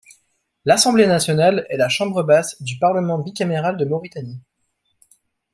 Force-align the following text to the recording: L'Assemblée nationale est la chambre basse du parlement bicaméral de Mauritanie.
L'Assemblée 0.65 1.05
nationale 1.05 1.67
est 1.69 1.77
la 1.77 1.87
chambre 1.87 2.23
basse 2.23 2.59
du 2.59 2.79
parlement 2.79 3.19
bicaméral 3.19 3.77
de 3.77 3.85
Mauritanie. 3.85 4.41